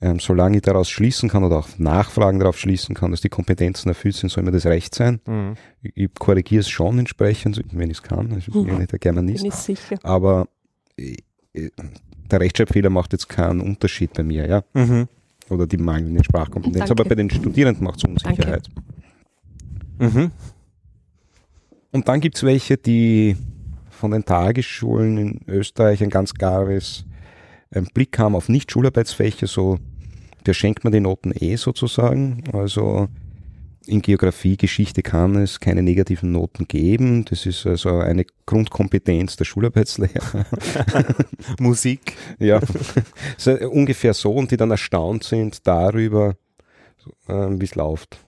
ähm, 0.00 0.18
solange 0.18 0.56
ich 0.56 0.62
daraus 0.62 0.90
schließen 0.90 1.28
kann 1.28 1.44
oder 1.44 1.58
auf 1.58 1.78
Nachfragen 1.78 2.38
darauf 2.38 2.58
schließen 2.58 2.94
kann, 2.94 3.10
dass 3.10 3.20
die 3.20 3.28
Kompetenzen 3.28 3.88
erfüllt 3.88 4.16
sind, 4.16 4.28
soll 4.28 4.44
mir 4.44 4.52
das 4.52 4.66
recht 4.66 4.94
sein. 4.94 5.20
Ich, 5.82 5.92
ich 5.94 6.14
korrigiere 6.18 6.60
es 6.60 6.68
schon 6.68 6.98
entsprechend, 6.98 7.62
wenn 7.72 7.90
ich 7.90 7.98
es 7.98 8.02
kann. 8.02 8.32
Also 8.32 8.38
Ich 8.38 8.52
bin 8.52 8.66
ja 8.66 8.78
nicht 8.78 8.92
der 8.92 8.98
Germanist. 8.98 9.42
Bin 9.42 9.52
ich 9.52 9.58
sicher. 9.58 9.96
Aber 10.02 10.46
äh, 10.98 11.16
äh, 11.54 11.70
der 12.30 12.40
Rechtschreibfehler 12.40 12.90
macht 12.90 13.12
jetzt 13.12 13.28
keinen 13.28 13.60
Unterschied 13.60 14.12
bei 14.14 14.22
mir, 14.22 14.46
ja. 14.48 14.62
Mhm. 14.74 15.08
Oder 15.50 15.66
die 15.66 15.76
mangelnde 15.76 16.24
Sprachkompetenz. 16.24 16.78
Danke. 16.78 16.92
Aber 16.92 17.08
bei 17.08 17.14
den 17.14 17.30
Studierenden 17.30 17.84
macht 17.84 17.98
es 17.98 18.04
Unsicherheit. 18.04 18.68
Mhm. 19.98 20.30
Und 21.92 22.08
dann 22.08 22.20
gibt 22.20 22.36
es 22.36 22.42
welche, 22.42 22.76
die 22.76 23.36
von 23.90 24.10
den 24.10 24.24
Tagesschulen 24.24 25.18
in 25.18 25.40
Österreich 25.46 26.02
ein 26.02 26.10
ganz 26.10 26.34
klares 26.34 27.04
ähm, 27.72 27.86
Blick 27.94 28.18
haben 28.18 28.34
auf 28.34 28.48
Nicht-Schularbeitsfächer, 28.48 29.46
so 29.46 29.78
der 30.46 30.54
schenkt 30.54 30.84
man 30.84 30.92
die 30.92 31.00
Noten 31.00 31.32
eh 31.34 31.56
sozusagen. 31.56 32.44
Also 32.52 33.08
in 33.86 34.02
Geografie, 34.02 34.56
Geschichte 34.56 35.02
kann 35.02 35.36
es 35.36 35.60
keine 35.60 35.82
negativen 35.82 36.32
Noten 36.32 36.66
geben. 36.66 37.24
Das 37.24 37.46
ist 37.46 37.66
also 37.66 37.98
eine 37.98 38.24
Grundkompetenz 38.46 39.36
der 39.36 39.44
Schularbeitslehrer. 39.44 40.46
Musik. 41.60 42.16
Ja, 42.38 42.60
so, 43.36 43.52
äh, 43.52 43.66
ungefähr 43.66 44.14
so 44.14 44.32
und 44.32 44.50
die 44.50 44.56
dann 44.56 44.70
erstaunt 44.70 45.24
sind 45.24 45.66
darüber, 45.66 46.36
ähm, 47.28 47.60
wie 47.60 47.64
es 47.64 47.74
läuft. 47.74 48.18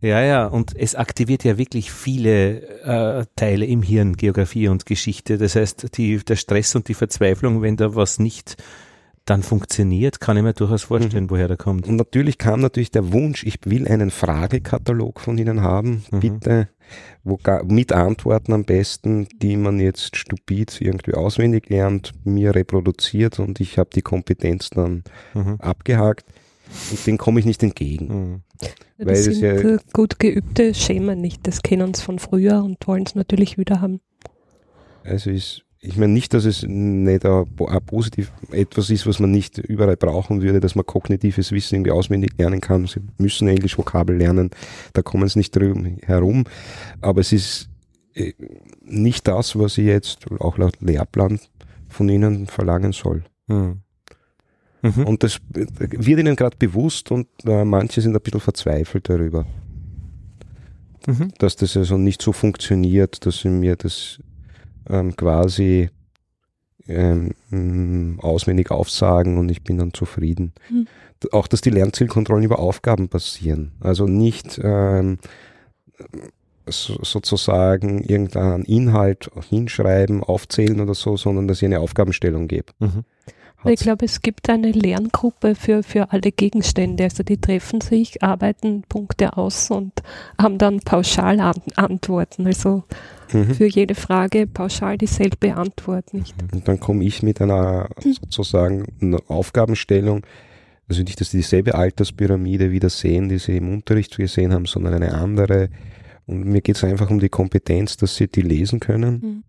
Ja, 0.00 0.20
ja, 0.22 0.46
und 0.46 0.76
es 0.76 0.94
aktiviert 0.94 1.44
ja 1.44 1.56
wirklich 1.56 1.90
viele 1.90 2.60
äh, 2.82 3.24
Teile 3.36 3.64
im 3.66 3.82
Hirn, 3.82 4.16
Geografie 4.16 4.68
und 4.68 4.84
Geschichte. 4.84 5.38
Das 5.38 5.56
heißt, 5.56 5.96
die, 5.96 6.18
der 6.18 6.36
Stress 6.36 6.74
und 6.74 6.88
die 6.88 6.94
Verzweiflung, 6.94 7.62
wenn 7.62 7.76
da 7.76 7.94
was 7.94 8.18
nicht 8.18 8.56
dann 9.26 9.42
funktioniert, 9.42 10.20
kann 10.20 10.36
ich 10.36 10.42
mir 10.42 10.54
durchaus 10.54 10.82
vorstellen, 10.84 11.24
Mhm. 11.24 11.30
woher 11.30 11.46
der 11.48 11.56
kommt. 11.56 11.86
Und 11.86 11.96
natürlich 11.96 12.38
kam 12.38 12.60
natürlich 12.60 12.90
der 12.90 13.12
Wunsch, 13.12 13.44
ich 13.44 13.58
will 13.64 13.86
einen 13.86 14.10
Fragekatalog 14.10 15.20
von 15.20 15.38
Ihnen 15.38 15.60
haben, 15.62 16.04
Mhm. 16.10 16.20
bitte, 16.20 16.68
wo 17.22 17.38
mit 17.64 17.92
Antworten 17.92 18.52
am 18.52 18.64
besten, 18.64 19.28
die 19.40 19.56
man 19.56 19.78
jetzt 19.78 20.16
stupid 20.16 20.80
irgendwie 20.80 21.14
auswendig 21.14 21.68
lernt, 21.68 22.12
mir 22.24 22.54
reproduziert 22.54 23.38
und 23.38 23.60
ich 23.60 23.78
habe 23.78 23.90
die 23.94 24.02
Kompetenz 24.02 24.70
dann 24.70 25.04
Mhm. 25.34 25.56
abgehakt. 25.60 26.24
Und 26.90 27.04
den 27.06 27.18
komme 27.18 27.40
ich 27.40 27.46
nicht 27.46 27.62
entgegen. 27.62 28.06
Mhm. 28.08 28.40
Das 28.98 29.06
Weil 29.06 29.16
sind 29.16 29.40
ja- 29.40 29.76
gut 29.92 30.18
geübte 30.18 30.74
schämen 30.74 31.20
nicht. 31.20 31.46
Das 31.46 31.62
kennen 31.62 31.94
sie 31.94 32.02
von 32.02 32.18
früher 32.18 32.62
und 32.62 32.86
wollen 32.86 33.04
es 33.06 33.14
natürlich 33.14 33.58
wieder 33.58 33.80
haben. 33.80 34.00
Also 35.04 35.30
ist, 35.30 35.62
ich 35.82 35.96
meine 35.96 36.12
nicht, 36.12 36.34
dass 36.34 36.44
es 36.44 36.62
nicht 36.66 37.24
ein, 37.24 37.46
po- 37.56 37.66
ein 37.66 37.80
positiv 37.84 38.30
etwas 38.50 38.90
ist, 38.90 39.06
was 39.06 39.18
man 39.18 39.30
nicht 39.30 39.56
überall 39.58 39.96
brauchen 39.96 40.42
würde, 40.42 40.60
dass 40.60 40.74
man 40.74 40.84
kognitives 40.84 41.52
Wissen 41.52 41.76
irgendwie 41.76 41.90
auswendig 41.92 42.32
lernen 42.38 42.60
kann. 42.60 42.86
Sie 42.86 43.00
müssen 43.18 43.48
Englisch 43.48 43.78
Vokabel 43.78 44.16
lernen, 44.16 44.50
da 44.92 45.00
kommen 45.02 45.26
sie 45.28 45.38
nicht 45.38 45.56
drum 45.56 45.96
herum. 46.02 46.44
Aber 47.00 47.20
es 47.22 47.32
ist 47.32 47.70
äh, 48.14 48.34
nicht 48.82 49.26
das, 49.26 49.58
was 49.58 49.78
ich 49.78 49.86
jetzt 49.86 50.30
auch 50.40 50.58
laut 50.58 50.76
Lehrplan 50.80 51.40
von 51.88 52.08
ihnen 52.10 52.46
verlangen 52.46 52.92
soll. 52.92 53.24
Mhm. 53.46 53.80
Mhm. 54.82 55.04
Und 55.04 55.22
das 55.22 55.36
äh, 55.54 55.66
wird 55.78 56.20
ihnen 56.20 56.36
gerade 56.36 56.56
bewusst 56.58 57.10
und 57.10 57.26
äh, 57.46 57.64
manche 57.64 58.00
sind 58.02 58.14
ein 58.14 58.22
bisschen 58.22 58.40
verzweifelt 58.40 59.08
darüber, 59.08 59.46
Mhm. 61.06 61.32
dass 61.38 61.56
das 61.56 61.78
also 61.78 61.96
nicht 61.96 62.20
so 62.20 62.32
funktioniert, 62.32 63.24
dass 63.24 63.38
sie 63.40 63.48
mir 63.48 63.76
das 63.76 64.18
ähm, 64.88 65.16
quasi 65.16 65.90
ähm, 66.88 67.32
mh, 67.50 68.22
auswendig 68.22 68.70
aufsagen 68.70 69.38
und 69.38 69.50
ich 69.50 69.62
bin 69.62 69.78
dann 69.78 69.92
zufrieden. 69.94 70.52
Hm. 70.68 70.86
D- 71.22 71.32
Auch, 71.32 71.46
dass 71.46 71.60
die 71.60 71.70
Lernzielkontrollen 71.70 72.44
über 72.44 72.58
Aufgaben 72.58 73.08
passieren. 73.08 73.72
Also 73.80 74.06
nicht 74.06 74.60
ähm, 74.62 75.18
so, 76.66 76.98
sozusagen 77.02 78.02
irgendeinen 78.02 78.64
Inhalt 78.64 79.30
hinschreiben, 79.48 80.22
aufzählen 80.22 80.80
oder 80.80 80.94
so, 80.94 81.16
sondern 81.16 81.48
dass 81.48 81.58
ich 81.58 81.66
eine 81.66 81.80
Aufgabenstellung 81.80 82.48
gebe. 82.48 82.72
Mhm. 82.78 83.04
Ich 83.64 83.80
glaube, 83.80 84.06
es 84.06 84.22
gibt 84.22 84.48
eine 84.48 84.72
Lerngruppe 84.72 85.54
für, 85.54 85.82
für 85.82 86.12
alle 86.12 86.32
Gegenstände. 86.32 87.04
Also 87.04 87.22
die 87.22 87.38
treffen 87.38 87.80
sich, 87.80 88.22
arbeiten 88.22 88.82
Punkte 88.88 89.36
aus 89.36 89.70
und 89.70 89.92
haben 90.40 90.56
dann 90.58 90.80
Pauschalantworten. 90.80 92.46
Also 92.46 92.84
Mhm. 93.32 93.54
für 93.54 93.66
jede 93.66 93.94
Frage 93.94 94.46
pauschal 94.48 94.98
dieselbe 94.98 95.54
Antwort 95.54 96.12
nicht. 96.14 96.34
Und 96.52 96.66
dann 96.66 96.80
komme 96.80 97.04
ich 97.04 97.22
mit 97.22 97.40
einer 97.40 97.88
sozusagen 98.04 98.86
einer 99.00 99.20
Aufgabenstellung, 99.28 100.26
also 100.88 101.02
nicht, 101.02 101.20
dass 101.20 101.30
sie 101.30 101.36
dieselbe 101.36 101.76
Alterspyramide 101.76 102.72
wieder 102.72 102.90
sehen, 102.90 103.28
die 103.28 103.38
sie 103.38 103.58
im 103.58 103.72
Unterricht 103.72 104.16
gesehen 104.16 104.52
haben, 104.52 104.66
sondern 104.66 104.94
eine 104.94 105.14
andere. 105.14 105.68
Und 106.26 106.44
mir 106.44 106.60
geht 106.60 106.74
es 106.76 106.82
einfach 106.82 107.08
um 107.10 107.20
die 107.20 107.28
Kompetenz, 107.28 107.96
dass 107.96 108.16
sie 108.16 108.26
die 108.26 108.42
lesen 108.42 108.80
können, 108.80 109.20
Mhm. 109.22 109.44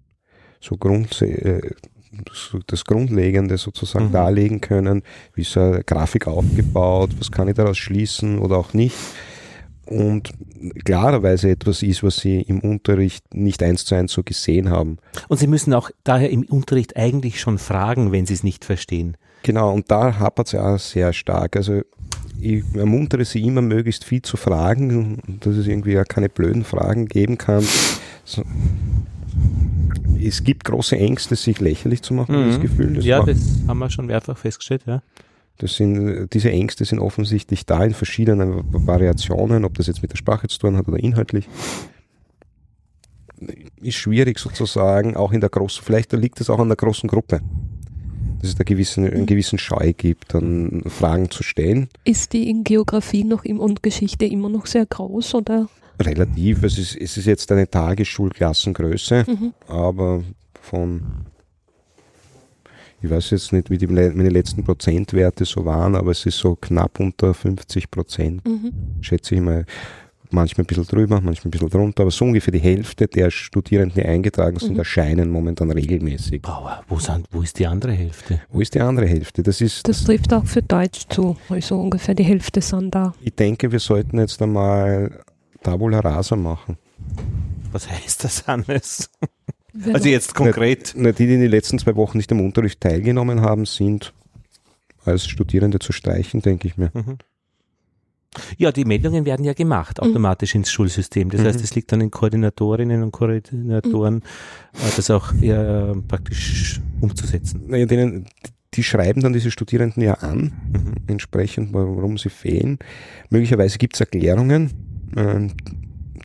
so 0.59 0.77
Grund, 0.77 1.19
äh, 1.23 1.61
das, 2.67 2.85
Grundlegende 2.85 3.57
sozusagen 3.57 4.07
Mhm. 4.07 4.11
darlegen 4.11 4.61
können, 4.61 5.03
wie 5.33 5.41
ist 5.41 5.57
eine 5.57 5.83
Grafik 5.83 6.27
aufgebaut, 6.27 7.11
was 7.19 7.31
kann 7.31 7.47
ich 7.47 7.55
daraus 7.55 7.77
schließen 7.77 8.39
oder 8.39 8.57
auch 8.57 8.73
nicht. 8.73 8.95
Und 9.85 10.31
klarerweise 10.85 11.49
etwas 11.49 11.83
ist, 11.83 12.03
was 12.03 12.17
sie 12.17 12.41
im 12.41 12.59
Unterricht 12.59 13.33
nicht 13.33 13.61
eins 13.63 13.83
zu 13.83 13.95
eins 13.95 14.13
so 14.13 14.23
gesehen 14.23 14.69
haben. 14.69 14.97
Und 15.27 15.37
Sie 15.37 15.47
müssen 15.47 15.73
auch 15.73 15.89
daher 16.03 16.29
im 16.29 16.43
Unterricht 16.43 16.95
eigentlich 16.95 17.41
schon 17.41 17.57
fragen, 17.57 18.11
wenn 18.11 18.25
Sie 18.25 18.33
es 18.33 18.43
nicht 18.43 18.63
verstehen. 18.63 19.17
Genau, 19.43 19.73
und 19.73 19.89
da 19.91 20.19
hapert 20.19 20.47
es 20.47 20.53
ja 20.53 20.75
auch 20.75 20.79
sehr 20.79 21.11
stark. 21.13 21.55
Also 21.55 21.81
ich 22.39 22.63
ermuntere 22.75 23.25
sie 23.25 23.41
immer, 23.43 23.61
möglichst 23.61 24.03
viel 24.03 24.21
zu 24.21 24.37
fragen, 24.37 25.39
dass 25.41 25.55
es 25.55 25.67
irgendwie 25.67 25.93
ja 25.93 26.03
keine 26.03 26.29
blöden 26.29 26.63
Fragen 26.63 27.07
geben 27.07 27.37
kann. 27.37 27.65
So. 28.23 28.43
Es 30.23 30.43
gibt 30.43 30.65
große 30.65 30.97
Ängste, 30.97 31.35
sich 31.35 31.59
lächerlich 31.59 32.01
zu 32.03 32.13
machen, 32.13 32.35
das 32.49 32.59
Gefühl. 32.59 32.93
Das, 32.95 33.03
Mhm. 33.03 33.09
ja, 33.09 33.19
war, 33.19 33.25
das 33.25 33.39
haben 33.67 33.79
wir 33.79 33.89
schon 33.89 34.05
mehrfach 34.05 34.37
festgestellt, 34.37 34.83
ja. 34.85 35.01
das 35.57 35.75
sind, 35.75 36.29
diese 36.33 36.51
Ängste 36.51 36.85
sind 36.85 36.99
offensichtlich 36.99 37.65
da 37.65 37.83
in 37.83 37.93
verschiedenen 37.93 38.63
Variationen, 38.71 39.65
ob 39.65 39.73
das 39.75 39.87
jetzt 39.87 40.01
mit 40.01 40.11
der 40.11 40.17
Sprache 40.17 40.47
zu 40.47 40.59
tun 40.59 40.77
hat 40.77 40.87
oder 40.87 40.99
inhaltlich. 40.99 41.47
Ist 43.81 43.95
schwierig 43.95 44.37
sozusagen, 44.37 45.15
auch 45.15 45.31
in 45.31 45.41
der 45.41 45.49
großen, 45.49 45.83
vielleicht 45.83 46.13
liegt 46.13 46.39
es 46.41 46.49
auch 46.51 46.59
an 46.59 46.67
der 46.67 46.77
großen 46.77 47.09
Gruppe, 47.09 47.41
dass 48.39 48.49
es 48.49 48.55
da 48.55 48.63
gewissen, 48.63 49.09
einen 49.09 49.25
gewissen 49.25 49.57
Scheu 49.57 49.93
gibt, 49.93 50.35
dann 50.35 50.83
Fragen 50.85 51.31
zu 51.31 51.41
stellen. 51.41 51.89
Ist 52.03 52.33
die 52.33 52.49
in 52.49 52.63
Geografie 52.63 53.23
noch 53.23 53.43
im 53.43 53.59
und 53.59 53.81
Geschichte 53.81 54.25
immer 54.25 54.49
noch 54.49 54.67
sehr 54.67 54.85
groß 54.85 55.33
oder? 55.35 55.67
Relativ, 56.01 56.63
es 56.63 56.77
ist, 56.77 56.95
es 56.95 57.17
ist 57.17 57.25
jetzt 57.25 57.51
eine 57.51 57.69
Tagesschulklassengröße, 57.69 59.25
Mhm. 59.27 59.53
aber 59.67 60.23
von, 60.61 61.01
ich 63.01 63.09
weiß 63.09 63.31
jetzt 63.31 63.51
nicht, 63.53 63.69
wie 63.69 63.77
die, 63.77 63.87
meine 63.87 64.29
letzten 64.29 64.63
Prozentwerte 64.63 65.43
so 65.45 65.65
waren, 65.65 65.95
aber 65.95 66.11
es 66.11 66.25
ist 66.25 66.37
so 66.37 66.55
knapp 66.55 66.99
unter 66.99 67.33
50 67.33 67.89
Prozent, 67.89 68.45
Mhm. 68.47 68.71
schätze 69.01 69.35
ich 69.35 69.41
mal. 69.41 69.65
Manchmal 70.33 70.63
ein 70.63 70.67
bisschen 70.67 70.85
drüber, 70.85 71.19
manchmal 71.19 71.47
ein 71.47 71.51
bisschen 71.51 71.69
drunter, 71.69 72.03
aber 72.03 72.11
so 72.11 72.23
ungefähr 72.23 72.53
die 72.53 72.59
Hälfte 72.59 73.05
der 73.05 73.29
Studierenden, 73.31 74.01
die 74.01 74.07
eingetragen 74.07 74.57
sind, 74.59 74.73
Mhm. 74.73 74.79
erscheinen 74.79 75.29
momentan 75.29 75.69
regelmäßig. 75.71 76.41
Boah, 76.43 76.85
wo, 76.87 76.99
sind, 76.99 77.25
wo 77.31 77.41
ist 77.41 77.59
die 77.59 77.67
andere 77.67 77.91
Hälfte? 77.91 78.39
Wo 78.49 78.61
ist 78.61 78.73
die 78.73 78.79
andere 78.79 79.07
Hälfte? 79.07 79.43
Das 79.43 79.59
ist, 79.59 79.85
Das 79.89 80.05
trifft 80.05 80.31
auch 80.31 80.45
für 80.45 80.61
Deutsch 80.61 81.01
zu. 81.09 81.35
Also 81.49 81.77
ungefähr 81.81 82.15
die 82.15 82.23
Hälfte 82.23 82.61
sind 82.61 82.95
da. 82.95 83.13
ich 83.21 83.35
denke, 83.35 83.73
wir 83.73 83.79
sollten 83.79 84.19
jetzt 84.19 84.41
einmal 84.41 85.19
Tabula 85.63 85.99
Rasa 85.99 86.35
machen. 86.35 86.77
Was 87.71 87.89
heißt 87.89 88.23
das, 88.23 88.47
Hannes? 88.47 89.09
Also 89.93 90.09
jetzt 90.09 90.35
konkret. 90.35 90.93
Na, 90.97 91.11
die, 91.11 91.27
die 91.27 91.35
in 91.35 91.41
den 91.41 91.49
letzten 91.51 91.79
zwei 91.79 91.95
Wochen 91.95 92.17
nicht 92.17 92.31
am 92.31 92.41
Unterricht 92.41 92.81
teilgenommen 92.81 93.41
haben, 93.41 93.65
sind 93.65 94.13
als 95.05 95.25
Studierende 95.27 95.79
zu 95.79 95.93
streichen, 95.93 96.41
denke 96.41 96.67
ich 96.67 96.77
mir. 96.77 96.91
Mhm. 96.93 97.17
Ja, 98.57 98.71
die 98.71 98.85
Meldungen 98.85 99.25
werden 99.25 99.45
ja 99.45 99.53
gemacht, 99.53 99.99
Mhm. 100.01 100.09
automatisch 100.09 100.55
ins 100.55 100.71
Schulsystem. 100.71 101.29
Das 101.29 101.41
heißt, 101.43 101.59
Mhm. 101.59 101.63
es 101.63 101.75
liegt 101.75 101.91
an 101.93 101.99
den 101.99 102.11
Koordinatorinnen 102.11 103.03
und 103.03 103.11
Koordinatoren, 103.11 104.21
äh, 104.73 104.91
das 104.95 105.09
auch 105.09 105.33
ja, 105.41 105.93
praktisch 106.07 106.79
umzusetzen. 107.01 107.63
Naja, 107.67 107.85
denen, 107.85 108.27
die 108.73 108.83
schreiben 108.83 109.21
dann 109.21 109.33
diese 109.33 109.51
Studierenden 109.51 110.01
ja 110.03 110.13
an, 110.15 110.53
Mhm. 110.71 110.93
entsprechend, 111.07 111.73
warum 111.73 112.17
sie 112.17 112.29
fehlen. 112.29 112.79
Möglicherweise 113.29 113.77
gibt 113.77 113.95
es 113.95 113.99
Erklärungen, 114.01 114.71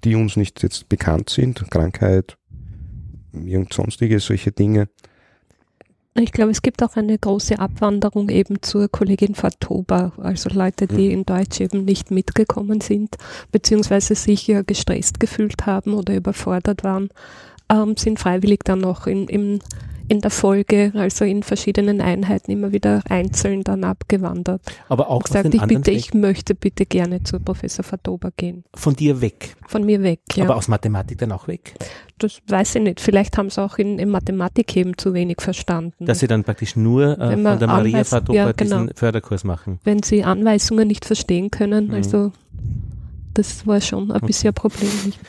die 0.05 0.15
uns 0.15 0.37
nicht 0.37 0.63
jetzt 0.63 0.89
bekannt 0.89 1.31
sind, 1.31 1.71
Krankheit, 1.71 2.37
irgend 3.33 3.73
sonstige 3.73 4.21
solche 4.21 4.53
Dinge. 4.53 4.89
Ich 6.19 6.33
glaube, 6.33 6.51
es 6.51 6.63
gibt 6.63 6.83
auch 6.83 6.97
eine 6.97 7.19
große 7.19 7.59
Abwanderung 7.59 8.31
eben 8.31 8.63
zur 8.63 8.89
Kollegin 8.89 9.35
Fatoba, 9.35 10.13
also 10.17 10.49
Leute, 10.49 10.87
die 10.87 11.13
in 11.13 11.27
Deutsch 11.27 11.61
eben 11.61 11.85
nicht 11.85 12.11
mitgekommen 12.11 12.81
sind, 12.81 13.17
beziehungsweise 13.53 14.15
sich 14.15 14.47
ja 14.47 14.63
gestresst 14.63 15.21
gefühlt 15.21 15.67
haben 15.67 15.93
oder 15.93 16.15
überfordert 16.15 16.85
waren, 16.85 17.11
ähm, 17.71 17.97
sind 17.99 18.19
freiwillig 18.19 18.61
dann 18.65 18.81
noch 18.81 19.07
in, 19.07 19.29
in, 19.29 19.61
in 20.09 20.21
der 20.21 20.31
Folge, 20.31 20.93
also 20.95 21.25
in 21.25 21.43
verschiedenen 21.43 22.01
Einheiten 22.01 22.51
immer 22.51 22.73
wieder 22.73 23.03
einzeln 23.09 23.63
dann 23.63 23.85
abgewandert. 23.85 24.63
Aber 24.89 25.11
auch 25.11 25.25
gesagt, 25.25 25.53
ich 25.53 25.63
bitte, 25.63 25.91
ich 25.91 26.15
möchte 26.15 26.55
bitte 26.55 26.87
gerne 26.87 27.23
zu 27.23 27.41
Professor 27.41 27.85
Fatoba 27.85 28.31
gehen. 28.37 28.65
von 28.75 28.95
dir 28.95 29.21
weg. 29.21 29.57
Von 29.67 29.85
mir 29.85 30.03
weg, 30.03 30.21
ja. 30.35 30.45
Aber 30.45 30.57
aus 30.57 30.69
Mathematik 30.69 31.19
dann 31.19 31.33
auch 31.33 31.49
weg. 31.49 31.75
das 32.19 32.41
weiß 32.49 32.77
ich 32.77 32.83
nicht. 32.83 33.01
Vielleicht 33.01 33.37
haben 33.37 33.51
sie 33.51 33.63
auch 33.63 33.79
in, 33.79 33.99
in 33.99 34.09
Mathematik 34.09 34.77
eben 34.77 34.97
zu 34.97 35.13
wenig 35.13 35.41
verstanden. 35.41 36.07
Dass 36.07 36.21
sie 36.21 36.27
dann 36.27 36.45
praktisch 36.45 36.77
nur 36.77 37.19
äh, 37.19 37.33
von 37.33 37.59
der 37.59 37.69
Maria 37.69 38.05
Fatopa 38.05 38.39
ja, 38.39 38.53
diesen 38.53 38.79
genau. 38.79 38.93
Förderkurs 38.95 39.45
machen. 39.45 39.81
wenn 39.85 40.03
sie 40.03 40.25
Anweisungen 40.25 40.89
nicht 40.89 41.05
verstehen 41.05 41.51
können. 41.51 41.89
Mhm. 41.89 41.95
Also 41.95 42.33
das 43.35 43.67
war 43.67 43.81
schon 43.81 44.11
ein 44.11 44.21
bisschen 44.23 44.49
ein 44.49 44.55
Problem. 44.55 44.91
Nicht? 45.05 45.21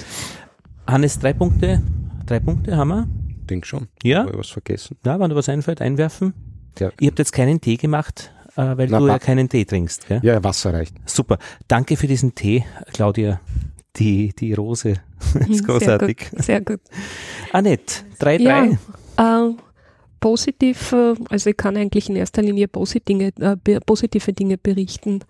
Hannes, 0.87 1.19
drei 1.19 1.33
Punkte. 1.33 1.81
Drei 2.25 2.39
Punkte 2.39 2.75
haben 2.75 2.89
wir. 2.89 3.07
Denk 3.49 3.65
schon. 3.65 3.87
Ja, 4.03 4.19
Habe 4.19 4.31
ich 4.31 4.37
was 4.37 4.49
vergessen? 4.49 4.97
ja 5.05 5.19
wenn 5.19 5.29
dir 5.29 5.35
was 5.35 5.49
einfällt, 5.49 5.81
einwerfen. 5.81 6.33
Ja. 6.79 6.91
Ihr 6.99 7.07
habt 7.07 7.19
jetzt 7.19 7.31
keinen 7.31 7.59
Tee 7.61 7.77
gemacht, 7.77 8.31
äh, 8.55 8.77
weil 8.77 8.87
Na, 8.89 8.99
du 8.99 9.07
ja 9.07 9.19
keinen 9.19 9.49
Tee 9.49 9.65
trinkst. 9.65 10.07
Gell? 10.07 10.19
Ja, 10.23 10.43
Wasser 10.43 10.73
reicht. 10.73 10.95
Super. 11.05 11.37
Danke 11.67 11.97
für 11.97 12.07
diesen 12.07 12.35
Tee, 12.35 12.65
Claudia. 12.93 13.39
Die, 13.95 14.33
die 14.37 14.53
Rose. 14.53 14.93
ist 15.49 15.65
großartig. 15.65 16.29
Sehr 16.33 16.37
gut. 16.37 16.43
Sehr 16.43 16.61
gut. 16.61 16.81
Annette, 17.51 18.03
3-3. 18.19 18.77
Ja, 19.17 19.47
äh, 19.49 19.53
positiv, 20.19 20.91
äh, 20.93 21.15
also 21.29 21.49
ich 21.49 21.57
kann 21.57 21.77
eigentlich 21.77 22.09
in 22.09 22.15
erster 22.15 22.41
Linie 22.41 22.67
positive 22.67 23.03
Dinge, 23.03 23.31
äh, 23.39 23.79
positive 23.85 24.33
Dinge 24.33 24.57
berichten. 24.57 25.21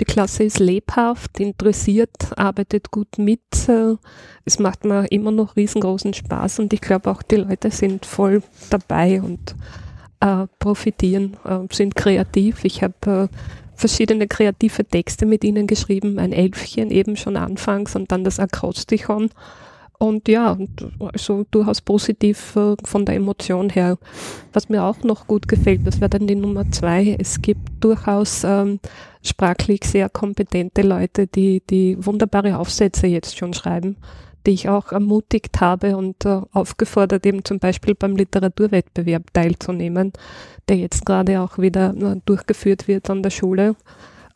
Die 0.00 0.04
Klasse 0.04 0.44
ist 0.44 0.58
lebhaft, 0.58 1.40
interessiert, 1.40 2.10
arbeitet 2.36 2.90
gut 2.90 3.18
mit. 3.18 3.68
Äh, 3.68 3.96
es 4.44 4.58
macht 4.58 4.84
mir 4.84 5.06
immer 5.10 5.30
noch 5.30 5.56
riesengroßen 5.56 6.14
Spaß 6.14 6.60
und 6.60 6.72
ich 6.72 6.80
glaube 6.80 7.10
auch 7.10 7.22
die 7.22 7.36
Leute 7.36 7.70
sind 7.70 8.06
voll 8.06 8.42
dabei 8.70 9.20
und 9.20 9.54
profitieren, 10.58 11.36
sind 11.70 11.94
kreativ. 11.94 12.64
Ich 12.64 12.82
habe 12.82 13.28
verschiedene 13.76 14.26
kreative 14.26 14.84
Texte 14.84 15.26
mit 15.26 15.44
ihnen 15.44 15.68
geschrieben, 15.68 16.18
ein 16.18 16.32
Elfchen 16.32 16.90
eben 16.90 17.16
schon 17.16 17.36
anfangs 17.36 17.94
und 17.94 18.10
dann 18.10 18.24
das 18.24 18.40
Akrostichon. 18.40 19.30
Und 19.98 20.28
ja, 20.28 20.56
also 21.12 21.44
durchaus 21.50 21.80
positiv 21.80 22.54
äh, 22.54 22.76
von 22.84 23.04
der 23.04 23.16
Emotion 23.16 23.68
her. 23.68 23.98
Was 24.52 24.68
mir 24.68 24.84
auch 24.84 25.02
noch 25.02 25.26
gut 25.26 25.48
gefällt, 25.48 25.84
das 25.86 26.00
wäre 26.00 26.10
dann 26.10 26.28
die 26.28 26.36
Nummer 26.36 26.70
zwei. 26.70 27.16
Es 27.18 27.42
gibt 27.42 27.68
durchaus 27.80 28.44
ähm, 28.44 28.78
sprachlich 29.22 29.84
sehr 29.84 30.08
kompetente 30.08 30.82
Leute, 30.82 31.26
die, 31.26 31.62
die 31.68 31.96
wunderbare 32.04 32.58
Aufsätze 32.58 33.08
jetzt 33.08 33.36
schon 33.36 33.54
schreiben, 33.54 33.96
die 34.46 34.52
ich 34.52 34.68
auch 34.68 34.92
ermutigt 34.92 35.60
habe 35.60 35.96
und 35.96 36.24
äh, 36.24 36.42
aufgefordert, 36.52 37.26
eben 37.26 37.44
zum 37.44 37.58
Beispiel 37.58 37.96
beim 37.96 38.14
Literaturwettbewerb 38.14 39.34
teilzunehmen, 39.34 40.12
der 40.68 40.76
jetzt 40.76 41.04
gerade 41.06 41.40
auch 41.40 41.58
wieder 41.58 41.92
äh, 41.96 42.20
durchgeführt 42.24 42.86
wird 42.86 43.10
an 43.10 43.24
der 43.24 43.30
Schule. 43.30 43.74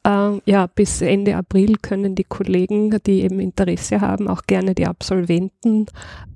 Äh, 0.04 0.40
ja, 0.46 0.66
bis 0.66 1.00
Ende 1.00 1.36
April 1.36 1.76
können 1.80 2.14
die 2.14 2.24
Kollegen, 2.24 2.98
die 3.06 3.22
eben 3.22 3.38
Interesse 3.38 4.00
haben, 4.00 4.28
auch 4.28 4.42
gerne 4.42 4.74
die 4.74 4.86
Absolventen 4.86 5.86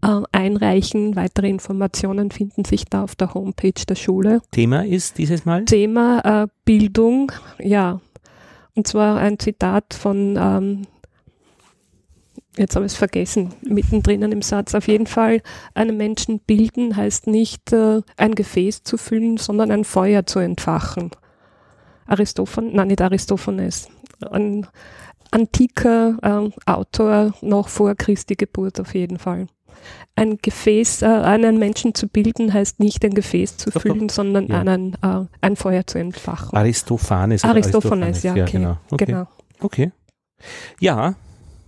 äh, 0.02 0.20
einreichen. 0.30 1.16
Weitere 1.16 1.48
Informationen 1.48 2.30
finden 2.30 2.64
sich 2.64 2.84
da 2.84 3.02
auf 3.02 3.16
der 3.16 3.34
Homepage 3.34 3.84
der 3.88 3.96
Schule. 3.96 4.40
Thema 4.52 4.84
ist 4.84 5.18
dieses 5.18 5.44
Mal? 5.44 5.64
Thema 5.64 6.44
äh, 6.44 6.46
Bildung, 6.64 7.32
ja. 7.58 8.00
Und 8.76 8.86
zwar 8.86 9.18
ein 9.18 9.38
Zitat 9.38 9.94
von, 9.94 10.36
ähm, 10.38 10.82
jetzt 12.56 12.76
habe 12.76 12.86
ich 12.86 12.92
es 12.92 12.98
vergessen, 12.98 13.54
mittendrin 13.62 14.22
im 14.22 14.42
Satz. 14.42 14.74
Auf 14.74 14.86
jeden 14.86 15.06
Fall, 15.06 15.40
einen 15.74 15.96
Menschen 15.96 16.40
bilden 16.40 16.94
heißt 16.94 17.26
nicht, 17.26 17.72
äh, 17.72 18.02
ein 18.16 18.34
Gefäß 18.36 18.84
zu 18.84 18.96
füllen, 18.96 19.38
sondern 19.38 19.72
ein 19.72 19.84
Feuer 19.84 20.26
zu 20.26 20.38
entfachen. 20.38 21.10
Aristophanes, 22.06 22.72
nein, 22.74 22.88
nicht 22.88 23.00
Aristophanes, 23.00 23.88
ein 24.30 24.66
antiker 25.30 26.16
äh, 26.22 26.70
Autor 26.70 27.34
noch 27.40 27.68
vor 27.68 27.94
Christi 27.94 28.34
Geburt 28.34 28.80
auf 28.80 28.94
jeden 28.94 29.18
Fall. 29.18 29.48
Ein 30.14 30.38
Gefäß, 30.40 31.02
äh, 31.02 31.06
einen 31.06 31.58
Menschen 31.58 31.94
zu 31.94 32.08
bilden, 32.08 32.52
heißt 32.52 32.80
nicht 32.80 33.04
ein 33.04 33.14
Gefäß 33.14 33.58
zu 33.58 33.70
füllen, 33.70 34.08
sondern 34.08 34.46
Ja. 34.46 34.60
einen, 34.60 34.94
äh, 35.02 35.26
ein 35.40 35.56
Feuer 35.56 35.86
zu 35.86 35.98
entfachen. 35.98 36.56
Aristophanes. 36.56 37.44
oder 37.44 37.52
Aristophanes, 37.52 38.22
ja, 38.22 38.32
okay. 38.32 38.50
genau. 38.50 38.78
Okay. 38.90 39.04
Genau. 39.04 39.26
okay. 39.60 39.92
Ja, 40.80 41.14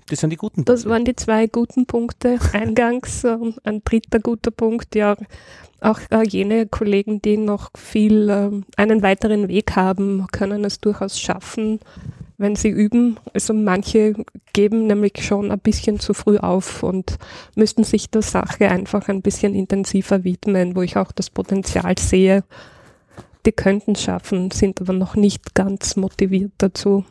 das 0.08 0.20
sind 0.20 0.30
die 0.30 0.36
guten 0.36 0.64
Das 0.64 0.82
Punkte. 0.82 0.90
waren 0.90 1.04
die 1.04 1.16
zwei 1.16 1.46
guten 1.46 1.86
Punkte 1.86 2.38
eingangs. 2.52 3.24
ein 3.24 3.82
dritter 3.84 4.20
guter 4.20 4.50
Punkt, 4.50 4.94
ja, 4.94 5.16
auch 5.80 6.00
äh, 6.10 6.26
jene 6.26 6.66
Kollegen, 6.66 7.22
die 7.22 7.36
noch 7.36 7.70
viel 7.76 8.28
ähm, 8.30 8.64
einen 8.76 9.02
weiteren 9.02 9.48
Weg 9.48 9.76
haben, 9.76 10.26
können 10.32 10.64
es 10.64 10.80
durchaus 10.80 11.20
schaffen, 11.20 11.78
wenn 12.36 12.56
sie 12.56 12.68
üben. 12.68 13.18
Also 13.32 13.54
manche 13.54 14.14
geben 14.52 14.86
nämlich 14.86 15.24
schon 15.24 15.52
ein 15.52 15.58
bisschen 15.60 16.00
zu 16.00 16.14
früh 16.14 16.38
auf 16.38 16.82
und 16.82 17.18
müssten 17.54 17.84
sich 17.84 18.10
der 18.10 18.22
Sache 18.22 18.68
einfach 18.68 19.08
ein 19.08 19.22
bisschen 19.22 19.54
intensiver 19.54 20.24
widmen, 20.24 20.74
wo 20.74 20.82
ich 20.82 20.96
auch 20.96 21.12
das 21.12 21.30
Potenzial 21.30 21.96
sehe. 21.98 22.44
Die 23.46 23.52
könnten 23.52 23.94
schaffen, 23.94 24.50
sind 24.50 24.80
aber 24.80 24.92
noch 24.92 25.14
nicht 25.14 25.54
ganz 25.54 25.94
motiviert 25.96 26.52
dazu. 26.58 27.04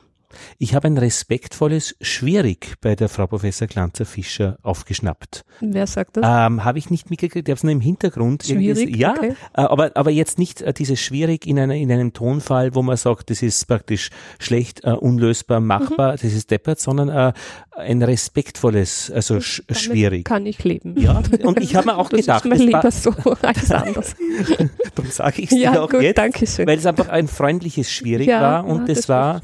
Ich 0.57 0.75
habe 0.75 0.87
ein 0.87 0.97
respektvolles 0.97 1.95
Schwierig 2.01 2.75
bei 2.81 2.95
der 2.95 3.09
Frau 3.09 3.27
Professor 3.27 3.67
Glanzer-Fischer 3.67 4.57
aufgeschnappt. 4.61 5.45
Wer 5.61 5.87
sagt 5.87 6.17
das? 6.17 6.23
Ähm, 6.25 6.63
habe 6.63 6.79
ich 6.79 6.89
nicht 6.89 7.09
mitgekriegt, 7.09 7.47
ich 7.47 7.51
habe 7.51 7.57
es 7.57 7.63
nur 7.63 7.71
im 7.71 7.81
Hintergrund. 7.81 8.43
Schwierig, 8.43 8.95
Ja, 8.95 9.11
okay. 9.11 9.29
äh, 9.53 9.61
aber, 9.61 9.91
aber 9.95 10.11
jetzt 10.11 10.37
nicht 10.37 10.61
äh, 10.61 10.73
dieses 10.73 10.99
Schwierig 10.99 11.45
in, 11.45 11.59
einer, 11.59 11.75
in 11.75 11.91
einem 11.91 12.13
Tonfall, 12.13 12.75
wo 12.75 12.81
man 12.81 12.97
sagt, 12.97 13.29
das 13.29 13.41
ist 13.41 13.65
praktisch 13.67 14.09
schlecht, 14.39 14.83
äh, 14.83 14.91
unlösbar, 14.91 15.59
machbar, 15.59 16.13
das 16.13 16.23
ist 16.33 16.51
deppert, 16.51 16.79
sondern 16.79 17.09
äh, 17.09 17.33
ein 17.75 18.01
respektvolles, 18.01 19.11
also 19.11 19.39
sch 19.39 19.61
Damit 19.67 19.81
schwierig. 19.81 20.25
Kann 20.25 20.45
ich 20.45 20.63
leben. 20.63 20.99
Ja, 20.99 21.21
und 21.43 21.59
ich 21.61 21.75
habe 21.75 21.87
mir 21.87 21.97
auch 21.97 22.09
das 22.09 22.21
gedacht, 22.21 22.45
ist 22.45 22.51
das 22.51 22.59
lieber 22.59 22.91
so 22.91 23.11
als 23.41 23.71
anders. 23.71 24.15
darum 24.95 25.11
sage 25.11 25.41
ich 25.41 25.51
es 25.51 25.57
dir 25.57 25.63
ja, 25.63 25.81
auch 25.81 25.89
gut, 25.89 26.01
jetzt, 26.01 26.17
danke 26.17 26.45
schön. 26.47 26.67
weil 26.67 26.77
es 26.77 26.85
einfach 26.85 27.09
ein 27.09 27.27
freundliches 27.27 27.91
Schwierig 27.91 28.27
Ja, 28.27 28.41
war 28.41 28.65
und 28.65 28.79
ja, 28.81 28.85
das, 28.85 28.97
das 28.97 29.09
war, 29.09 29.41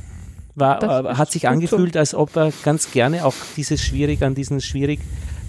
war 0.55 0.81
äh, 0.83 1.15
hat 1.15 1.31
sich 1.31 1.43
gut 1.43 1.49
so. 1.49 1.53
angefühlt, 1.53 1.97
als 1.97 2.13
ob 2.13 2.35
er 2.35 2.51
ganz 2.63 2.91
gerne 2.91 3.25
auch 3.25 3.35
dieses 3.57 3.81
Schwierig 3.81 4.21
an 4.23 4.35
diesen 4.35 4.61
Schwierig 4.61 4.99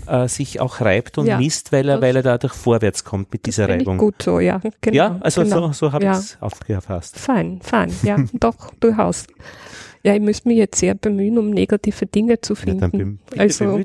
äh, 0.06 0.28
sich 0.28 0.60
auch 0.60 0.80
reibt 0.80 1.16
und 1.18 1.26
Ja, 1.26 1.38
misst, 1.38 1.72
weil 1.72 1.88
er, 1.88 2.00
weil 2.02 2.16
er 2.16 2.22
dadurch 2.22 2.52
vorwärts 2.52 3.04
kommt 3.04 3.32
mit 3.32 3.46
dieser 3.46 3.68
Reibung. 3.68 3.96
gut 3.98 4.22
so, 4.22 4.38
ja. 4.40 4.60
Genau, 4.80 4.96
ja, 4.96 5.16
also 5.20 5.42
genau. 5.42 5.66
so, 5.68 5.72
so 5.72 5.92
habe 5.92 6.04
Ja. 6.04 6.12
ich 6.12 6.18
es 6.18 6.38
aufgefasst. 6.40 7.18
Fein, 7.18 7.60
fein, 7.62 7.90
ja, 8.02 8.16
doch, 8.34 8.72
durchaus. 8.80 9.26
Ja, 10.02 10.14
ich 10.14 10.20
müsste 10.20 10.48
mich 10.48 10.58
jetzt 10.58 10.78
sehr 10.78 10.94
bemühen, 10.94 11.38
um 11.38 11.48
negative 11.50 12.04
Dinge 12.04 12.38
zu 12.42 12.52
Ja, 12.54 12.74
dann 12.74 12.90
finden. 12.90 13.18
bitte 13.30 13.40
also, 13.40 13.80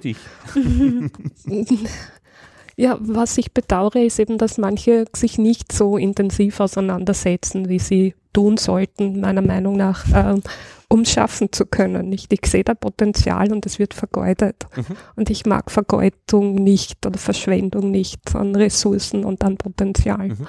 ja, 2.76 2.98
was 3.00 3.38
ich 3.38 3.54
bedauere, 3.54 4.04
ist 4.06 4.20
eben, 4.20 4.38
dass 4.38 4.58
manche 4.58 5.06
sich 5.16 5.38
nicht 5.38 5.72
so 5.72 5.98
intensiv 5.98 6.60
auseinandersetzen, 6.60 7.70
wie 7.70 7.80
sie 7.80 8.16
tun 8.34 8.58
sollten, 8.58 9.20
meiner 9.22 9.42
Meinung 9.42 9.76
nach, 9.78 10.06
ähm, 10.14 10.42
um 10.88 11.06
schaffen 11.06 11.52
zu 11.52 11.66
können. 11.66 12.10
Nicht? 12.10 12.34
Ich 12.34 12.46
sehe 12.46 12.64
da 12.64 12.74
Potenzial 12.74 13.52
und 13.52 13.66
es 13.66 13.80
wird 13.80 13.94
vergeudet. 13.94 14.66
Mhm. 14.76 14.96
Und 15.16 15.30
ich 15.30 15.46
mag 15.46 15.70
Vergeudung 15.72 16.56
nicht 16.56 17.06
oder 17.06 17.20
Verschwendung 17.20 17.92
nicht 17.92 18.36
an 18.36 18.56
Ressourcen 18.56 19.24
und 19.26 19.44
an 19.44 19.58
Potenzial. 19.58 20.30
Mhm. 20.30 20.48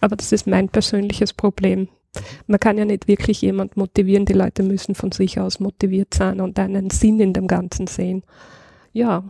Aber 0.00 0.16
das 0.16 0.32
ist 0.32 0.46
mein 0.46 0.68
persönliches 0.68 1.32
Problem. 1.32 1.88
Man 2.46 2.60
kann 2.60 2.78
ja 2.78 2.84
nicht 2.84 3.08
wirklich 3.08 3.42
jemand 3.42 3.76
motivieren. 3.76 4.24
Die 4.24 4.32
Leute 4.32 4.62
müssen 4.62 4.94
von 4.94 5.12
sich 5.12 5.38
aus 5.40 5.60
motiviert 5.60 6.14
sein 6.14 6.40
und 6.40 6.58
einen 6.58 6.90
Sinn 6.90 7.20
in 7.20 7.32
dem 7.32 7.46
Ganzen 7.46 7.86
sehen. 7.86 8.22
Ja, 8.92 9.24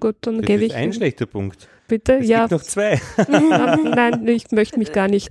gut, 0.00 0.16
dann 0.22 0.38
Das 0.38 0.46
gebe 0.46 0.64
ist 0.64 0.72
ich 0.72 0.76
ein 0.76 0.92
schlechter 0.92 1.26
Punkt. 1.26 1.68
bitte. 1.86 2.18
Es 2.18 2.28
ja, 2.28 2.40
gibt 2.46 2.52
noch 2.52 2.62
zwei. 2.62 3.00
nein, 3.28 4.26
ich 4.28 4.50
möchte 4.50 4.78
mich 4.78 4.92
gar 4.92 5.08
nicht 5.08 5.26